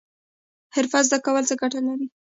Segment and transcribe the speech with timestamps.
[0.75, 2.07] حرفه زده کول څه ګټه لري؟